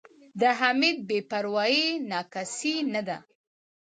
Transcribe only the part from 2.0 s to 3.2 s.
نا کسۍ نه ده.